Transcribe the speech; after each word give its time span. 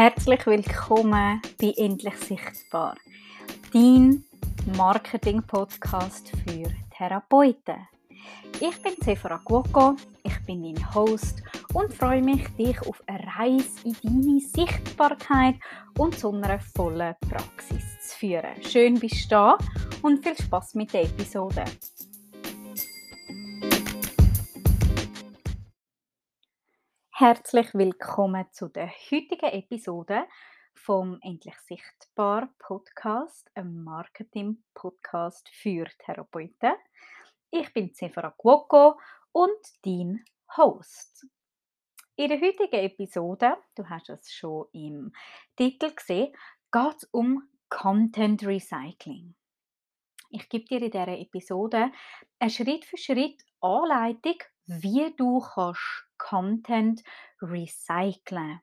Herzlich 0.00 0.46
willkommen 0.46 1.42
bei 1.60 1.74
Endlich 1.76 2.14
Sichtbar, 2.18 2.94
dein 3.72 4.22
Marketing-Podcast 4.76 6.30
für 6.30 6.70
Therapeuten. 6.96 7.88
Ich 8.60 8.80
bin 8.80 8.92
Sephora 9.04 9.40
Guoco, 9.44 9.96
ich 10.22 10.38
bin 10.46 10.62
dein 10.62 10.94
Host 10.94 11.42
und 11.74 11.92
freue 11.92 12.22
mich, 12.22 12.46
dich 12.50 12.80
auf 12.82 13.02
eine 13.08 13.26
Reise 13.36 13.88
in 13.88 13.96
deine 14.04 14.38
Sichtbarkeit 14.38 15.56
und 15.98 16.16
zu 16.16 16.30
einer 16.30 16.60
vollen 16.60 17.16
Praxis 17.28 17.82
zu 18.00 18.18
führen. 18.18 18.62
Schön 18.62 19.00
bist 19.00 19.24
du 19.24 19.30
da 19.30 19.58
und 20.02 20.22
viel 20.24 20.36
Spaß 20.40 20.76
mit 20.76 20.92
der 20.92 21.06
Episode. 21.06 21.64
Herzlich 27.20 27.74
willkommen 27.74 28.46
zu 28.52 28.68
der 28.68 28.92
heutigen 29.10 29.50
Episode 29.50 30.28
vom 30.72 31.18
Endlich 31.20 31.58
Sichtbar 31.66 32.48
Podcast, 32.60 33.50
einem 33.56 33.82
Marketing-Podcast 33.82 35.48
für 35.48 35.86
Therapeuten. 35.98 36.74
Ich 37.50 37.72
bin 37.72 37.92
Sephora 37.92 38.32
Guoco 38.38 39.00
und 39.32 39.58
dein 39.82 40.24
Host. 40.56 41.26
In 42.14 42.28
der 42.28 42.40
heutigen 42.40 42.84
Episode, 42.84 43.56
du 43.74 43.88
hast 43.88 44.10
es 44.10 44.32
schon 44.32 44.68
im 44.72 45.12
Titel 45.56 45.92
gesehen, 45.92 46.32
geht 46.70 46.96
es 46.98 47.04
um 47.10 47.42
Content 47.68 48.46
Recycling. 48.46 49.34
Ich 50.30 50.48
gebe 50.48 50.66
dir 50.66 50.82
in 50.82 50.92
dieser 50.92 51.18
Episode 51.18 51.90
eine 52.38 52.50
Schritt 52.50 52.84
für 52.84 52.96
Schritt 52.96 53.42
Anleitung, 53.60 54.38
wie 54.68 55.14
du 55.16 55.40
kannst 55.40 56.06
Content 56.18 57.02
recyceln. 57.40 58.60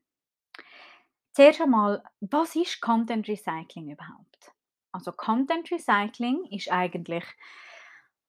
Zuerst 1.33 1.61
einmal, 1.61 2.03
was 2.21 2.55
ist 2.55 2.79
Content 2.79 3.27
Recycling 3.27 3.89
überhaupt? 3.89 4.53
Also 4.93 5.11
Content 5.11 5.69
Recycling 5.69 6.45
ist 6.51 6.71
eigentlich 6.71 7.25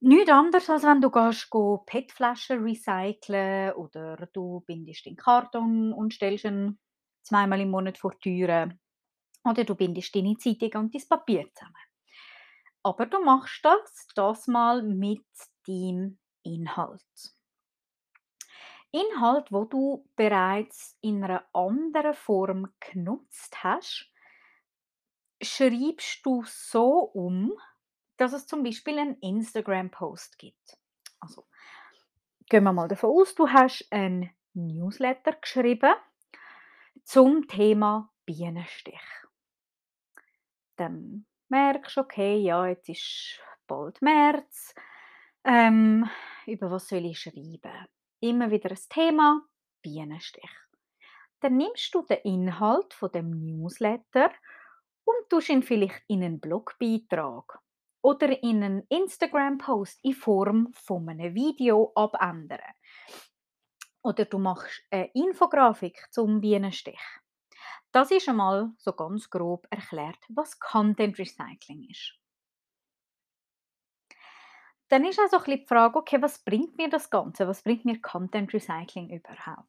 nichts 0.01 0.31
anderes, 0.31 0.69
als 0.69 0.83
wenn 0.83 1.01
du 1.01 1.11
gehst, 1.11 1.51
go 1.51 1.85
PET-Flaschen 1.87 2.63
recyceln 2.65 3.73
oder 3.75 4.17
du 4.33 4.65
bindest 4.67 5.07
den 5.07 5.17
Karton 5.17 5.93
und 5.93 6.15
stellst 6.15 6.47
ihn 6.47 6.79
zweimal 7.23 7.61
im 7.61 7.71
Monat 7.71 7.99
vor 7.99 8.13
die 8.13 8.41
Türe 8.41 8.79
oder 9.45 9.65
du 9.65 9.75
bindest 9.77 10.15
deine 10.15 10.37
Zeitung 10.37 10.73
und 10.83 10.95
dein 10.95 11.09
Papier 11.09 11.49
zusammen. 11.55 11.75
Aber 12.83 13.07
du 13.07 13.23
machst 13.23 13.65
das 13.65 14.09
das 14.15 14.47
mal 14.47 14.83
mit 14.83 15.27
deinem 15.67 16.19
Inhalt. 16.43 17.36
Inhalt, 18.97 19.53
wo 19.53 19.65
du 19.65 20.09
bereits 20.17 20.97
in 21.03 21.23
einer 21.23 21.47
anderen 21.53 22.15
Form 22.15 22.73
genutzt 22.81 23.63
hast, 23.63 24.11
schreibst 25.43 26.25
du 26.25 26.43
so 26.47 27.11
um, 27.13 27.53
dass 28.17 28.33
es 28.33 28.47
zum 28.47 28.63
Beispiel 28.63 28.99
einen 28.99 29.19
Instagram-Post 29.19 30.39
gibt. 30.39 30.79
Also 31.21 31.47
gehen 32.49 32.65
wir 32.65 32.73
mal 32.73 32.89
davon 32.89 33.11
aus, 33.11 33.35
du 33.35 33.49
hast 33.49 33.87
einen 33.91 34.31
Newsletter 34.55 35.33
geschrieben 35.33 35.95
zum 37.05 37.47
Thema 37.49 38.11
Bienenstich. 38.25 39.01
Dann 40.77 41.27
merkst 41.49 41.97
du, 41.97 42.01
okay, 42.01 42.39
ja, 42.39 42.67
jetzt 42.67 42.89
ist 42.89 43.41
bald 43.67 44.01
März. 44.01 44.75
Ähm, 45.45 46.09
über 46.47 46.71
was 46.71 46.89
soll 46.89 47.05
ich 47.05 47.21
schreiben? 47.21 47.87
Immer 48.21 48.51
wieder 48.51 48.71
ein 48.71 48.79
Thema, 48.89 49.43
Bienenstich. 49.83 50.51
Dann 51.41 51.59
nimmst 51.59 51.95
du 51.95 52.03
den 52.03 52.19
Inhalt 52.25 52.95
von 52.95 53.13
dem 53.13 53.31
Newsletter 53.31 54.33
und 55.05 55.29
tust 55.29 55.51
ihn 55.51 55.63
vielleicht 55.63 56.03
in 56.09 56.23
einen 56.23 56.41
Blogbeitrag 56.41 57.59
oder 58.01 58.43
in 58.43 58.63
einen 58.63 58.87
Instagram-Post 58.89 60.01
in 60.03 60.15
Form 60.15 60.73
von 60.73 61.09
einem 61.11 61.35
Video 61.35 61.93
abändern. 61.95 62.61
Oder 64.03 64.25
du 64.25 64.39
machst 64.39 64.83
eine 64.91 65.11
Infografik 65.13 66.07
zum 66.11 66.41
Bienenstich. 66.41 67.01
Das 67.93 68.11
ist 68.11 68.29
einmal 68.31 68.71
so 68.79 68.93
ganz 68.93 69.29
grob 69.29 69.67
erklärt, 69.71 70.25
was 70.31 70.59
Content 70.59 71.19
Recycling 71.19 71.87
ist. 71.91 72.19
Dann 74.89 75.05
ist 75.05 75.19
also 75.19 75.39
ein 75.39 75.59
die 75.59 75.67
Frage, 75.67 75.99
okay, 75.99 76.21
was 76.23 76.39
bringt 76.39 76.77
mir 76.77 76.89
das 76.89 77.11
Ganze? 77.11 77.49
Was 77.49 77.63
bringt 77.63 77.85
mir 77.85 78.01
Content 78.01 78.53
Recycling 78.53 79.11
überhaupt? 79.11 79.69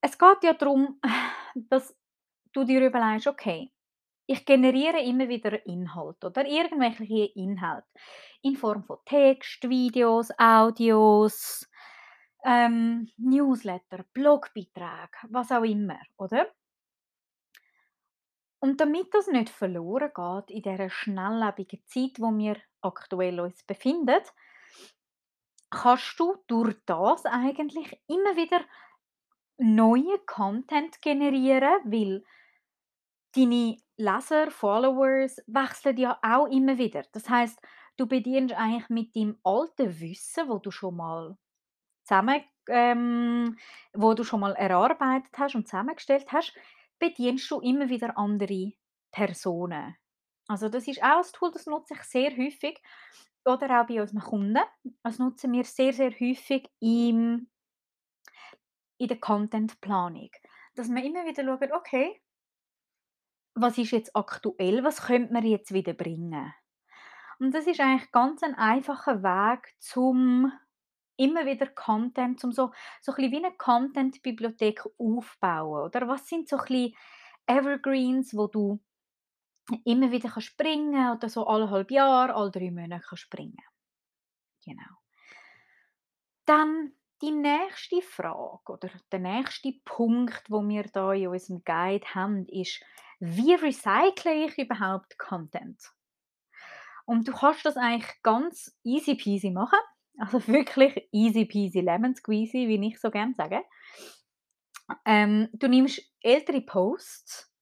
Es 0.00 0.18
geht 0.18 0.42
ja 0.42 0.54
darum, 0.54 1.00
dass 1.54 1.96
du 2.52 2.64
dir 2.64 2.84
überlegst, 2.84 3.26
okay, 3.26 3.70
ich 4.26 4.44
generiere 4.44 5.00
immer 5.02 5.28
wieder 5.28 5.64
Inhalt 5.66 6.24
oder 6.24 6.44
irgendwelche 6.46 7.30
Inhalte 7.34 7.86
in 8.42 8.56
Form 8.56 8.82
von 8.82 8.98
Text, 9.04 9.68
Videos, 9.68 10.30
Audios, 10.36 11.68
ähm, 12.44 13.08
Newsletter, 13.16 14.04
Blogbeiträge, 14.12 15.18
was 15.28 15.52
auch 15.52 15.62
immer, 15.62 16.00
oder? 16.16 16.48
Und 18.58 18.80
damit 18.80 19.12
das 19.14 19.28
nicht 19.28 19.48
verloren 19.48 20.10
geht 20.14 20.50
in 20.50 20.62
dieser 20.62 20.90
schnelllebigen 20.90 21.82
Zeit, 21.86 22.18
wo 22.18 22.36
wir 22.36 22.56
aktuell 22.86 23.40
uns 23.40 23.62
befinden, 23.64 24.22
kannst 25.70 26.18
du 26.18 26.36
durch 26.46 26.76
das 26.86 27.26
eigentlich 27.26 28.00
immer 28.06 28.36
wieder 28.36 28.64
neue 29.58 30.18
Content 30.26 31.00
generieren, 31.02 31.80
weil 31.84 32.24
deine 33.34 33.76
Leser, 33.96 34.50
Followers 34.50 35.42
wechseln 35.46 35.96
ja 35.96 36.18
auch 36.22 36.46
immer 36.46 36.78
wieder. 36.78 37.02
Das 37.12 37.28
heißt, 37.28 37.58
du 37.96 38.06
bedienst 38.06 38.54
eigentlich 38.54 38.88
mit 38.90 39.16
deinem 39.16 39.38
alten 39.42 40.00
Wissen, 40.00 40.48
wo 40.48 40.58
du 40.58 40.70
schon 40.70 40.96
mal 40.96 41.36
zusammen, 42.04 42.42
ähm, 42.68 43.56
wo 43.94 44.14
du 44.14 44.24
schon 44.24 44.40
mal 44.40 44.52
erarbeitet 44.52 45.32
hast 45.38 45.54
und 45.54 45.66
zusammengestellt 45.66 46.30
hast, 46.32 46.54
bedienst 46.98 47.50
du 47.50 47.60
immer 47.60 47.88
wieder 47.88 48.16
andere 48.16 48.72
Personen. 49.10 49.96
Also 50.48 50.68
das 50.68 50.86
ist 50.86 51.02
auch 51.02 51.24
ein 51.24 51.32
Tool, 51.32 51.50
das 51.52 51.66
nutze 51.66 51.94
ich 51.94 52.02
sehr 52.02 52.30
häufig 52.36 52.80
oder 53.44 53.80
auch 53.80 53.86
bei 53.86 54.00
unseren 54.00 54.20
Kunden. 54.20 54.62
Das 55.02 55.18
nutzen 55.18 55.52
wir 55.52 55.64
sehr, 55.64 55.92
sehr 55.92 56.10
häufig 56.10 56.70
im, 56.80 57.48
in 58.98 59.08
der 59.08 59.20
Contentplanung. 59.20 60.30
Dass 60.74 60.88
wir 60.88 61.04
immer 61.04 61.24
wieder 61.24 61.44
schauen, 61.44 61.72
okay, 61.72 62.20
was 63.54 63.78
ist 63.78 63.92
jetzt 63.92 64.14
aktuell, 64.14 64.84
was 64.84 65.02
könnte 65.02 65.32
man 65.32 65.44
jetzt 65.44 65.72
wieder 65.72 65.94
bringen? 65.94 66.52
Und 67.38 67.54
das 67.54 67.66
ist 67.66 67.80
eigentlich 67.80 68.10
ganz 68.12 68.42
ein 68.42 68.54
einfacher 68.54 69.22
Weg 69.22 69.74
zum 69.78 70.52
immer 71.16 71.46
wieder 71.46 71.66
Content, 71.66 72.42
um 72.44 72.52
so, 72.52 72.72
so 73.00 73.12
ein 73.12 73.16
bisschen 73.16 73.32
wie 73.32 73.44
eine 73.44 73.56
Content-Bibliothek 73.56 74.82
aufbauen. 74.98 75.84
Oder 75.84 76.08
was 76.08 76.26
sind 76.26 76.48
so 76.48 76.56
ein 76.56 76.64
bisschen 76.64 76.94
Evergreens, 77.46 78.36
wo 78.36 78.46
du 78.46 78.80
immer 79.84 80.10
wieder 80.10 80.28
kannst 80.28 80.48
springen 80.48 81.10
oder 81.12 81.28
so 81.28 81.46
alle 81.46 81.70
halb 81.70 81.90
Jahr, 81.90 82.34
alle 82.34 82.50
drei 82.50 82.70
Monate 82.70 83.04
kannst 83.06 83.22
springen. 83.22 83.62
Genau. 84.64 85.00
Dann 86.44 86.92
die 87.22 87.30
nächste 87.30 88.02
Frage 88.02 88.72
oder 88.72 88.90
der 89.10 89.18
nächste 89.18 89.72
Punkt, 89.84 90.44
wo 90.48 90.66
wir 90.68 90.84
da 90.84 91.12
in 91.12 91.28
unserem 91.28 91.64
Guide 91.64 92.06
haben, 92.14 92.46
ist, 92.48 92.82
wie 93.18 93.54
recycle 93.54 94.46
ich 94.46 94.58
überhaupt 94.58 95.18
Content? 95.18 95.80
Und 97.06 97.26
du 97.26 97.32
kannst 97.32 97.64
das 97.64 97.76
eigentlich 97.76 98.12
ganz 98.22 98.76
easy 98.82 99.14
peasy 99.14 99.50
machen. 99.50 99.78
Also 100.18 100.46
wirklich 100.46 101.08
easy 101.12 101.46
peasy 101.46 101.80
lemon 101.80 102.14
squeezy, 102.14 102.68
wie 102.68 102.86
ich 102.86 103.00
so 103.00 103.10
gerne 103.10 103.34
sage. 103.34 103.62
Ähm, 105.04 105.48
du 105.52 105.68
nimmst 105.68 106.02
ältere 106.20 106.60
Posts 106.60 107.52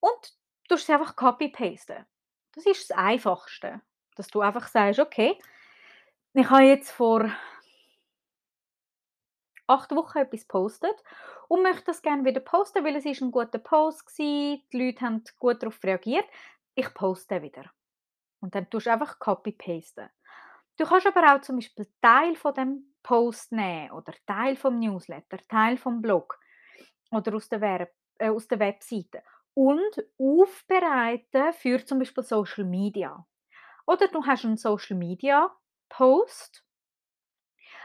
und 0.00 0.32
du 0.68 0.76
sie 0.76 0.92
einfach 0.92 1.16
copy-pasten. 1.16 2.06
Das 2.52 2.66
ist 2.66 2.90
das 2.90 2.96
Einfachste. 2.96 3.80
Dass 4.16 4.28
du 4.28 4.40
einfach 4.40 4.68
sagst, 4.68 5.00
okay, 5.00 5.38
ich 6.34 6.48
habe 6.50 6.62
jetzt 6.62 6.90
vor 6.90 7.30
acht 9.66 9.90
Wochen 9.94 10.18
etwas 10.18 10.42
gepostet 10.42 10.94
und 11.48 11.62
möchte 11.62 11.84
das 11.86 12.02
gerne 12.02 12.24
wieder 12.24 12.40
posten, 12.40 12.84
weil 12.84 12.96
es 12.96 13.06
ist 13.06 13.22
ein 13.22 13.30
guter 13.30 13.58
Post 13.58 14.06
war, 14.18 14.24
die 14.24 14.62
Leute 14.72 15.00
haben 15.00 15.24
gut 15.38 15.62
darauf 15.62 15.82
reagiert. 15.82 16.26
Ich 16.74 16.92
poste 16.94 17.42
wieder. 17.42 17.70
Und 18.40 18.54
dann 18.54 18.68
tust 18.68 18.86
du 18.86 18.92
einfach 18.92 19.18
copy-pasten. 19.18 20.08
Du 20.76 20.84
kannst 20.84 21.06
aber 21.06 21.34
auch 21.34 21.40
zum 21.40 21.56
Beispiel 21.56 21.86
Teil 22.02 22.34
von 22.34 22.54
dem 22.54 22.94
Post 23.02 23.52
nehmen 23.52 23.92
oder 23.92 24.12
Teil 24.26 24.56
vom 24.56 24.78
Newsletter, 24.78 25.38
Teil 25.48 25.76
vom 25.76 26.02
Blog 26.02 26.38
oder 27.10 27.34
aus 27.34 27.48
der, 27.48 27.60
Werb 27.60 27.92
äh, 28.18 28.28
aus 28.28 28.48
der 28.48 28.58
Webseite 28.58 29.22
und 29.54 30.04
aufbereiten 30.18 31.52
für 31.54 31.84
zum 31.84 31.98
Beispiel 32.00 32.24
Social 32.24 32.64
Media. 32.64 33.26
Oder 33.86 34.08
du 34.08 34.24
hast 34.26 34.44
einen 34.44 34.56
Social 34.56 34.96
Media 34.96 35.50
Post, 35.88 36.64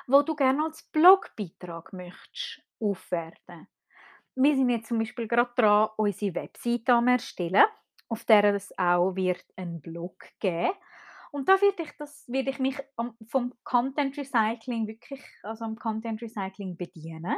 wo 0.08 0.22
du 0.22 0.36
gerne 0.36 0.64
als 0.66 0.84
Blogbeitrag 0.84 1.94
möchtest 1.94 2.62
aufwerten. 2.80 3.68
wir 4.36 4.56
sind 4.56 4.70
jetzt 4.70 4.88
zum 4.88 5.00
Beispiel 5.00 5.28
gerade 5.28 5.52
dran, 5.56 5.90
unsere 5.98 6.36
Webseite 6.36 6.94
am 6.94 7.08
erstellen, 7.10 7.66
auf 8.10 8.26
der 8.26 8.56
es 8.56 8.78
auch 8.78 9.16
wird 9.16 9.46
einen 9.56 9.82
Blog 9.82 10.26
geben. 10.40 10.72
Und 11.32 11.48
da 11.48 11.62
werde 11.62 11.84
ich, 11.84 11.92
das, 11.98 12.26
werde 12.28 12.50
ich 12.50 12.60
mich 12.60 12.78
vom 13.28 13.54
Content 13.64 14.18
Recycling 14.18 14.88
wirklich, 14.88 15.24
also 15.44 15.66
am 15.66 15.76
Content 15.76 16.22
Recycling 16.22 16.76
bedienen. 16.76 17.38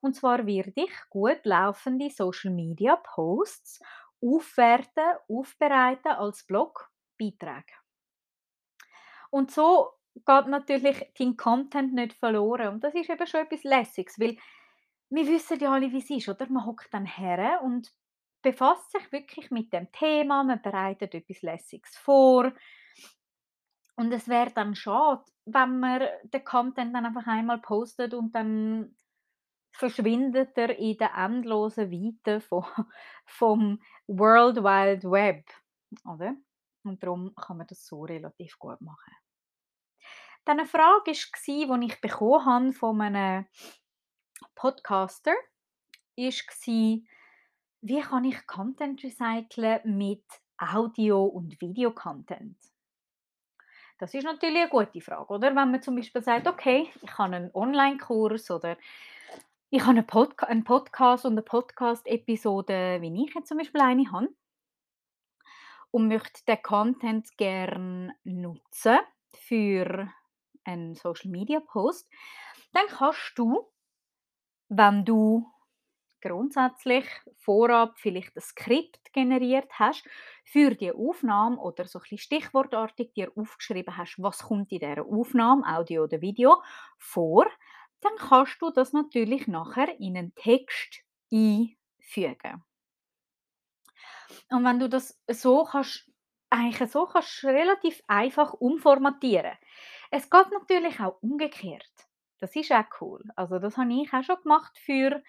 Und 0.00 0.14
zwar 0.14 0.46
werde 0.46 0.72
ich 0.74 0.92
gut 1.08 1.40
laufende 1.44 2.10
Social 2.10 2.50
Media 2.50 2.96
Posts 2.96 3.80
aufwerten, 4.22 5.16
aufbereiten 5.28 6.12
als 6.12 6.44
Blogbeiträge. 6.46 7.72
Und 9.30 9.50
so 9.50 9.90
geht 10.14 10.46
natürlich 10.46 11.12
dein 11.18 11.36
Content 11.36 11.94
nicht 11.94 12.14
verloren. 12.14 12.74
Und 12.74 12.84
das 12.84 12.94
ist 12.94 13.08
eben 13.08 13.26
schon 13.26 13.40
etwas 13.40 13.62
Lässiges, 13.64 14.18
weil 14.18 14.36
wir 15.10 15.26
wissen 15.26 15.58
ja 15.58 15.72
alle, 15.72 15.90
wie 15.92 15.98
es 15.98 16.10
ist, 16.10 16.28
oder? 16.28 16.46
Man 16.48 16.66
hockt 16.66 16.92
dann 16.92 17.06
her 17.06 17.60
und 17.62 17.92
befasst 18.42 18.90
sich 18.92 19.12
wirklich 19.12 19.50
mit 19.50 19.72
dem 19.72 19.90
Thema, 19.92 20.44
man 20.44 20.62
bereitet 20.62 21.14
etwas 21.14 21.42
Lässiges 21.42 21.96
vor. 21.96 22.52
Und 24.00 24.12
es 24.12 24.28
wäre 24.28 24.50
dann 24.50 24.74
schade, 24.74 25.26
wenn 25.44 25.78
man 25.78 26.08
den 26.22 26.42
Content 26.42 26.94
dann 26.94 27.04
einfach 27.04 27.26
einmal 27.26 27.58
postet 27.58 28.14
und 28.14 28.34
dann 28.34 28.96
verschwindet 29.72 30.56
er 30.56 30.78
in 30.78 30.96
der 30.96 31.14
endlosen 31.14 31.90
Weite 31.90 32.40
von, 32.40 32.64
vom 33.26 33.78
World 34.06 34.56
Wide 34.56 35.10
Web, 35.10 35.44
oder? 36.06 36.34
Und 36.82 37.02
darum 37.02 37.34
kann 37.34 37.58
man 37.58 37.66
das 37.66 37.84
so 37.84 38.04
relativ 38.04 38.58
gut 38.58 38.80
machen. 38.80 39.14
Dann 40.46 40.60
eine 40.60 40.66
Frage 40.66 41.10
war, 41.10 41.78
die 41.78 41.86
ich 41.88 42.00
bekommen 42.00 42.46
habe 42.46 42.72
von 42.72 43.02
einem 43.02 43.44
Podcaster, 44.54 45.34
war, 46.16 47.04
wie 47.82 48.00
kann 48.00 48.24
ich 48.24 48.46
Content 48.46 49.04
recyceln 49.04 49.98
mit 49.98 50.24
Audio- 50.56 51.26
und 51.26 51.60
Videocontent? 51.60 52.56
Das 54.00 54.14
ist 54.14 54.24
natürlich 54.24 54.62
eine 54.62 54.70
gute 54.70 55.02
Frage, 55.02 55.30
oder? 55.30 55.54
Wenn 55.54 55.70
man 55.70 55.82
zum 55.82 55.94
Beispiel 55.94 56.22
sagt, 56.22 56.48
okay, 56.48 56.90
ich 57.02 57.18
habe 57.18 57.36
einen 57.36 57.50
Online-Kurs 57.52 58.50
oder 58.50 58.78
ich 59.68 59.82
habe 59.82 59.90
einen, 59.90 60.06
Podca 60.06 60.46
einen 60.46 60.64
Podcast 60.64 61.26
und 61.26 61.32
eine 61.32 61.42
Podcast-Episode, 61.42 63.02
wie 63.02 63.24
ich 63.24 63.34
jetzt 63.34 63.48
zum 63.48 63.58
Beispiel 63.58 63.82
eine 63.82 64.10
habe 64.10 64.30
und 65.90 66.08
möchte 66.08 66.42
den 66.46 66.62
Content 66.62 67.36
gerne 67.36 68.16
nutzen 68.24 69.00
für 69.34 70.10
einen 70.64 70.94
Social-Media-Post, 70.94 72.08
dann 72.72 72.86
kannst 72.88 73.32
du, 73.36 73.70
wenn 74.70 75.04
du 75.04 75.46
grundsätzlich 76.20 77.06
vorab 77.36 77.98
vielleicht 77.98 78.36
ein 78.36 78.40
Skript 78.40 79.12
generiert 79.12 79.70
hast 79.72 80.04
für 80.44 80.74
die 80.74 80.92
Aufnahme 80.92 81.58
oder 81.58 81.86
so 81.86 82.00
ein 82.10 82.18
stichwortartig 82.18 83.12
dir 83.14 83.32
aufgeschrieben 83.36 83.96
hast, 83.96 84.16
was 84.18 84.38
kommt 84.38 84.72
in 84.72 84.80
dieser 84.80 85.06
Aufnahme, 85.06 85.66
Audio 85.66 86.04
oder 86.04 86.20
Video, 86.20 86.62
vor, 86.98 87.46
dann 88.00 88.16
kannst 88.16 88.60
du 88.60 88.70
das 88.70 88.92
natürlich 88.92 89.46
nachher 89.46 89.98
in 90.00 90.16
einen 90.16 90.34
Text 90.34 91.02
einfügen. 91.32 92.64
Und 94.50 94.64
wenn 94.64 94.78
du 94.78 94.88
das 94.88 95.20
so 95.28 95.64
kannst, 95.64 96.10
eigentlich 96.50 96.90
so 96.90 97.06
kannst 97.06 97.44
relativ 97.44 98.02
einfach 98.06 98.54
umformatieren. 98.54 99.56
Es 100.10 100.28
geht 100.28 100.50
natürlich 100.50 100.98
auch 101.00 101.22
umgekehrt. 101.22 101.86
Das 102.40 102.56
ist 102.56 102.72
auch 102.72 102.84
cool. 103.00 103.22
Also 103.36 103.58
das 103.58 103.76
habe 103.76 103.92
ich 103.92 104.12
auch 104.12 104.24
schon 104.24 104.42
gemacht 104.42 104.76
für 104.78 105.22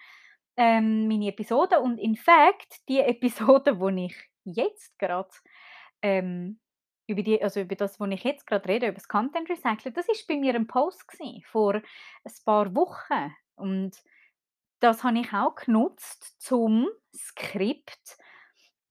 ähm, 0.56 1.08
meine 1.08 1.28
Episode 1.28 1.80
und 1.80 1.98
in 1.98 2.16
fact 2.16 2.88
die 2.88 3.00
Episode, 3.00 3.78
wo 3.78 3.88
ich 3.88 4.14
jetzt 4.44 4.98
gerade 4.98 5.30
ähm, 6.02 6.60
über 7.06 7.22
die, 7.22 7.42
also 7.42 7.60
über 7.60 7.74
das, 7.74 7.98
wo 8.00 8.06
ich 8.06 8.24
jetzt 8.24 8.46
gerade 8.46 8.68
rede, 8.68 8.86
über 8.86 8.94
das 8.94 9.08
Content 9.08 9.48
Recycling, 9.48 9.94
das 9.94 10.08
ist 10.08 10.26
bei 10.26 10.36
mir 10.36 10.54
ein 10.54 10.66
Post 10.66 11.06
gewesen, 11.08 11.42
vor 11.44 11.74
ein 11.74 12.32
paar 12.44 12.74
Wochen. 12.74 13.34
Und 13.56 13.96
das 14.80 15.04
habe 15.04 15.18
ich 15.18 15.32
auch 15.32 15.54
genutzt 15.54 16.40
zum 16.40 16.88
Skript 17.14 18.16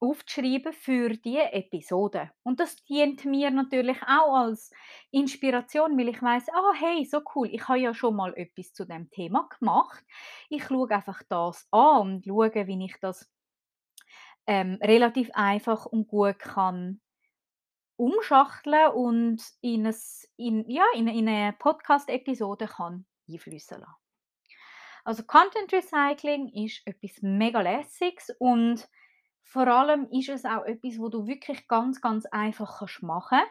aufzuschreiben 0.02 0.74
für 0.74 1.10
die 1.10 1.38
Episode. 1.38 2.32
Und 2.44 2.60
das 2.60 2.84
dient 2.84 3.24
mir 3.24 3.52
natürlich 3.52 4.02
auch 4.02 4.36
als 4.36 4.72
Inspiration, 5.12 5.98
weil 5.98 6.10
ich 6.10 6.22
weiß, 6.22 6.50
ah 6.50 6.74
hey, 6.80 7.06
so 7.06 7.22
cool, 7.36 7.48
ich 7.52 7.68
habe 7.68 7.80
ja 7.80 7.94
schon 7.94 8.16
mal 8.16 8.34
etwas 8.36 8.74
zu 8.74 8.86
dem 8.86 9.10
Thema 9.12 9.48
gemacht. 9.60 10.04
Ich 10.50 10.66
schaue 10.66 10.90
einfach 10.90 11.22
das 11.30 11.68
an 11.72 12.02
und 12.02 12.26
schaue, 12.26 12.68
wie 12.68 12.86
ich 12.86 12.96
das 13.00 13.30
ähm, 14.48 14.80
relativ 14.82 15.30
einfach 15.34 15.86
und 15.86 16.08
gut 16.08 16.40
kann 16.40 17.00
umschachteln 17.96 18.92
und 18.94 19.44
in, 19.62 19.86
ein, 19.86 19.96
in, 20.38 20.68
ja, 20.68 20.84
in, 20.96 21.08
in 21.08 21.30
eine 21.30 21.54
Podcast-Episode 21.54 22.66
kann 22.66 23.06
einfließen 23.30 23.80
lassen. 23.80 23.94
Also 25.04 25.24
Content 25.24 25.72
Recycling 25.72 26.50
ist 26.50 26.82
etwas 26.86 27.22
mega 27.22 27.62
lässiges 27.62 28.36
und 28.40 28.90
vor 29.44 29.68
allem 29.68 30.08
ist 30.12 30.30
es 30.30 30.46
auch 30.46 30.64
etwas, 30.64 30.98
wo 30.98 31.10
du 31.10 31.28
wirklich 31.28 31.68
ganz, 31.68 32.02
ganz 32.02 32.26
einfach 32.28 32.80
kannst 32.80 33.04
machen 33.04 33.42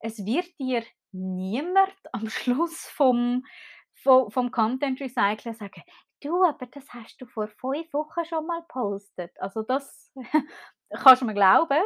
Es 0.00 0.24
wird 0.24 0.46
dir 0.58 0.82
niemand 1.12 1.94
am 2.12 2.28
Schluss 2.28 2.86
vom, 2.86 3.44
vom, 3.94 4.30
vom 4.30 4.50
Content 4.50 5.00
Recycling 5.00 5.54
sagen, 5.54 5.82
du, 6.20 6.44
aber 6.44 6.66
das 6.66 6.88
hast 6.92 7.20
du 7.20 7.26
vor 7.26 7.48
fünf 7.48 7.92
Wochen 7.92 8.24
schon 8.24 8.46
mal 8.46 8.60
gepostet. 8.62 9.32
Also 9.40 9.62
das 9.62 10.12
kannst 10.90 11.22
du 11.22 11.26
mir 11.26 11.34
glauben, 11.34 11.82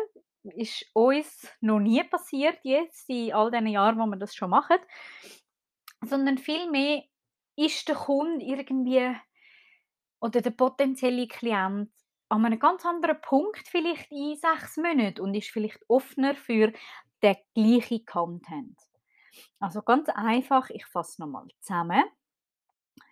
ist 0.57 0.85
uns 0.93 1.49
noch 1.61 1.79
nie 1.79 2.03
passiert 2.05 2.59
jetzt 2.65 3.09
in 3.09 3.33
all 3.33 3.51
den 3.51 3.67
Jahren, 3.69 3.99
wo 3.99 4.07
wir 4.07 4.17
das 4.17 4.35
schon 4.35 4.51
machen, 4.51 4.79
sondern 6.05 6.39
vielmehr 6.39 7.05
ist 7.57 7.89
der 7.89 7.95
Kunde 7.95 8.45
irgendwie 8.45 9.15
oder 10.21 10.41
der 10.41 10.51
potenzielle 10.51 11.29
Klient 11.29 11.93
an 12.33 12.47
einem 12.47 12.59
ganz 12.59 12.85
anderen 12.87 13.21
Punkt 13.21 13.69
vielleicht 13.69 14.11
in 14.11 14.37
sechs 14.37 14.79
Monaten 14.79 15.21
und 15.21 15.35
ist 15.35 15.51
vielleicht 15.51 15.79
offener 15.89 16.35
für 16.35 16.73
den 17.23 17.37
gleichen 17.55 18.07
Content. 18.07 18.79
Also 19.61 19.83
ganz 19.83 20.09
einfach, 20.09 20.71
ich 20.71 20.87
fasse 20.87 21.21
nochmal 21.21 21.47
zusammen. 21.61 22.05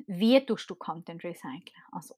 Wie 0.07 0.45
tust 0.45 0.69
du 0.71 0.75
Content 0.75 1.23
recyceln? 1.23 1.85
Also 1.93 2.15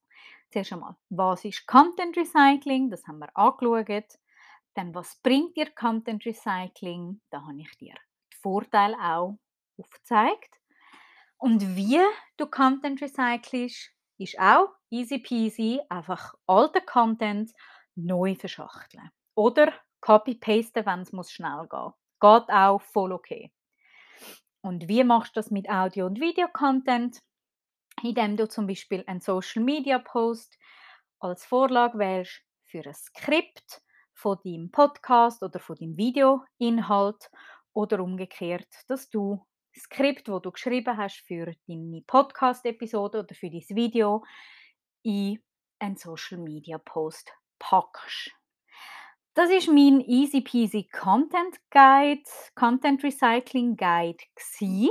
zuerst 0.50 0.72
einmal, 0.72 0.96
was 1.10 1.44
ist 1.44 1.66
Content 1.66 2.16
Recycling? 2.16 2.90
Das 2.90 3.06
haben 3.06 3.18
wir 3.18 3.36
angeschaut. 3.36 4.18
Dann, 4.74 4.94
was 4.94 5.16
bringt 5.16 5.56
dir 5.56 5.70
Content 5.74 6.24
Recycling? 6.24 7.20
Da 7.30 7.42
habe 7.42 7.60
ich 7.60 7.76
dir 7.78 7.94
die 8.32 8.36
Vorteile 8.36 8.96
auch 8.98 9.38
aufgezeigt. 9.76 10.60
Und 11.36 11.76
wie 11.76 12.00
du 12.36 12.46
Content 12.46 13.02
recycelst, 13.02 13.90
ist 14.22 14.38
auch 14.38 14.68
easy 14.90 15.18
peasy, 15.18 15.80
einfach 15.88 16.34
alten 16.46 16.84
Content 16.86 17.52
neu 17.94 18.34
verschachteln. 18.34 19.10
Oder 19.34 19.72
copy-pasten, 20.00 20.86
wenn 20.86 21.00
es 21.00 21.30
schnell 21.30 21.66
gehen 21.68 21.92
Geht 22.20 22.50
auch 22.50 22.80
voll 22.80 23.12
okay. 23.12 23.52
Und 24.60 24.86
wie 24.88 25.02
machst 25.02 25.36
du 25.36 25.40
das 25.40 25.50
mit 25.50 25.68
Audio- 25.68 26.06
und 26.06 26.20
Video-Content? 26.20 27.18
Indem 28.02 28.36
du 28.36 28.48
zum 28.48 28.66
Beispiel 28.66 29.02
einen 29.06 29.20
Social-Media-Post 29.20 30.56
als 31.18 31.44
Vorlage 31.44 31.98
wählst 31.98 32.42
für 32.64 32.86
ein 32.86 32.94
Skript 32.94 33.82
von 34.14 34.38
deinem 34.44 34.70
Podcast 34.70 35.42
oder 35.42 35.58
von 35.58 35.76
deinem 35.76 35.96
Videoinhalt 35.96 37.30
oder 37.72 38.00
umgekehrt, 38.00 38.68
dass 38.86 39.10
du 39.10 39.44
Skript, 39.76 40.28
wo 40.28 40.38
du 40.38 40.50
geschrieben 40.50 40.96
hast 40.96 41.16
für 41.26 41.54
deine 41.66 42.02
Podcast-Episode 42.06 43.20
oder 43.20 43.34
für 43.34 43.50
dein 43.50 43.64
Video, 43.70 44.24
in 45.02 45.42
einen 45.78 45.96
Social 45.96 46.38
Media 46.38 46.78
Post 46.78 47.32
packst. 47.58 48.32
Das 49.34 49.50
ist 49.50 49.68
mein 49.68 50.00
easy 50.00 50.42
peasy 50.42 50.88
Content 50.92 51.58
Guide, 51.70 52.22
Content 52.54 53.02
Recycling 53.02 53.76
Guide 53.76 54.22
gsi. 54.34 54.90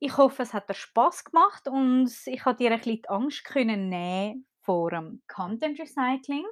Ich 0.00 0.16
hoffe, 0.16 0.42
es 0.42 0.52
hat 0.52 0.68
dir 0.68 0.74
Spaß 0.74 1.24
gemacht 1.24 1.68
und 1.68 2.12
ich 2.26 2.44
habe 2.44 2.58
dir 2.58 2.72
ein 2.72 2.78
bisschen 2.78 3.02
die 3.02 3.08
Angst 3.08 3.48
nehmen 3.54 4.46
vor 4.62 4.90
dem 4.90 5.22
Content 5.28 5.78
Recycling. 5.78 6.44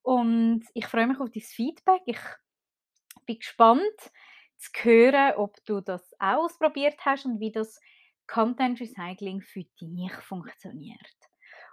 Und 0.00 0.64
ich 0.72 0.86
freue 0.86 1.06
mich 1.06 1.20
auf 1.20 1.28
dein 1.30 1.42
Feedback. 1.42 2.00
Ich 2.06 2.20
bin 3.26 3.38
gespannt, 3.38 4.10
zu 4.60 4.70
hören, 4.82 5.34
ob 5.36 5.56
du 5.64 5.80
das 5.80 6.12
auch 6.18 6.44
ausprobiert 6.44 6.96
hast 7.04 7.26
und 7.26 7.40
wie 7.40 7.52
das 7.52 7.80
Content 8.26 8.80
Recycling 8.80 9.40
für 9.42 9.64
dich 9.80 10.12
funktioniert. 10.22 11.16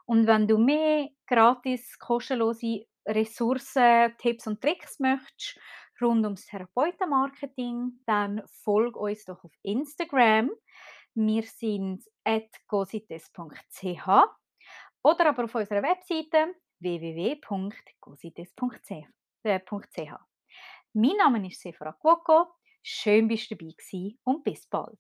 Und 0.06 0.26
wenn 0.26 0.48
du 0.48 0.58
mehr 0.58 1.10
gratis, 1.28 2.00
kostenlose 2.00 2.86
Ressourcen, 3.06 4.16
Tipps 4.18 4.48
und 4.48 4.62
Tricks 4.62 5.00
möchtest 5.00 5.60
rund 6.02 6.24
ums 6.24 6.46
Therapeutenmarketing, 6.46 8.00
dann 8.06 8.42
folg 8.64 8.96
uns 8.96 9.26
doch 9.26 9.44
auf 9.44 9.52
Instagram. 9.64 10.50
Wir 11.14 11.44
sind 11.44 12.04
at 12.24 12.50
gosites.ch 12.68 14.08
oder 15.04 15.30
aber 15.30 15.44
auf 15.46 15.56
unserer 15.56 15.84
Webseite 15.84 16.56
www.cosites.ch. 16.80 17.42
Mein 20.94 21.18
Name 21.18 21.48
ist 21.48 21.62
Sephora 21.62 21.94
Cuoco. 21.94 22.48
Schön, 22.90 23.28
bist 23.28 23.52
du 23.52 23.56
dabei 23.56 23.72
gewesen 23.78 24.18
und 24.24 24.44
bis 24.44 24.66
bald. 24.66 24.98